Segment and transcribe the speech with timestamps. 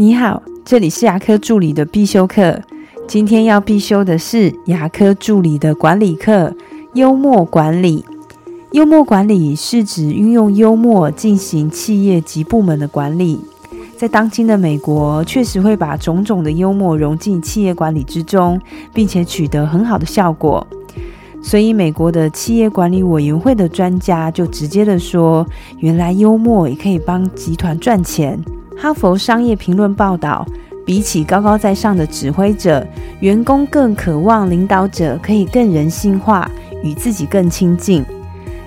[0.00, 2.62] 你好，这里是牙科助理的必修课。
[3.08, 6.54] 今天要必修的是牙科助理的管理课——
[6.94, 8.04] 幽默管理。
[8.70, 13.40] 幽默管理是指运用幽默进行企业及部门的管理。
[13.96, 18.60] 在当今的美国，确实会把种种的幽默融进企业管理之中，
[18.94, 20.64] 并且取得很好的效果。
[21.42, 25.44] 所以，美国的企业管理委员会的专家就直接的说
[25.82, 28.40] ：“原来幽默也可以帮集团赚钱。”
[28.80, 30.46] 哈佛商业评论报道，
[30.86, 32.86] 比起高高在上的指挥者，
[33.18, 36.48] 员工更渴望领导者可以更人性化，
[36.84, 38.04] 与自己更亲近。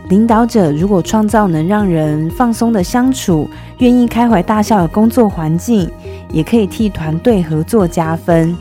[0.09, 5.89] 领导者如果创造能让人放松的相处、愿意开怀大笑的工作环境，
[6.33, 8.53] 也可以替团队合作加分。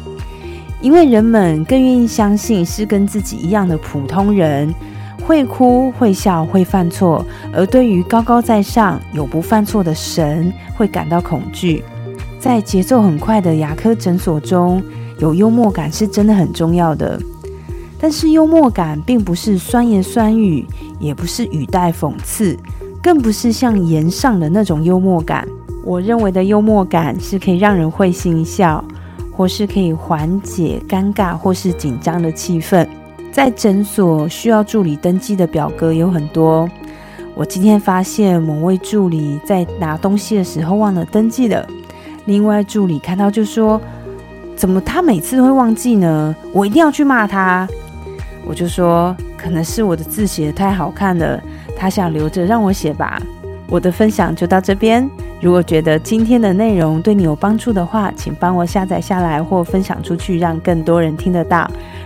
[0.81, 4.73] 因为人们更愿意相信是跟自己一样的普通人。
[5.31, 11.85] 会哭会笑会犯错，而对于高高在上、有不犯错的神，会感到恐惧。
[12.41, 14.83] 在节奏很快的牙科诊所中，
[15.21, 17.17] 有幽默感是真的很重要的。
[18.01, 20.67] 但是幽默感并不是酸言酸语，
[20.99, 22.59] 也不是语带讽刺，
[23.01, 25.47] 更不是像言上的那种幽默感。
[25.85, 28.85] 我认为的幽默感是可以让人会心一笑，
[29.37, 32.85] 或是可以缓解尴尬或是紧张的气氛。
[33.33, 36.69] 在诊所需要助理登记的表格有很多。
[37.35, 41.67] 我今天发现某位助理在拿东西的时候忘了登记了。
[42.27, 43.81] 另外助理看到就说
[44.55, 46.35] ：“怎么他每次都会忘记呢？
[46.53, 47.67] 我一定要去骂他。”
[48.45, 51.41] 我就说：“可能是我的字写的太好看了，
[51.77, 53.21] 他想留着让我写吧。”
[53.69, 55.09] 我的分享就到这边。
[55.41, 61.71] 如果觉得今天的内容对你有帮助的话，请帮我下载下来或分享出去，让更多人听得到。